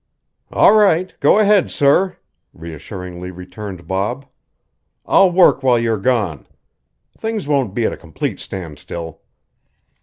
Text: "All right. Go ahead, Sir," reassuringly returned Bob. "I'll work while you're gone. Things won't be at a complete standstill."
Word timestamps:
"All 0.51 0.73
right. 0.73 1.13
Go 1.19 1.37
ahead, 1.37 1.69
Sir," 1.69 2.17
reassuringly 2.53 3.29
returned 3.29 3.87
Bob. 3.87 4.25
"I'll 5.05 5.31
work 5.31 5.61
while 5.61 5.77
you're 5.77 5.99
gone. 5.99 6.47
Things 7.15 7.47
won't 7.47 7.75
be 7.75 7.85
at 7.85 7.93
a 7.93 7.97
complete 7.97 8.39
standstill." 8.39 9.21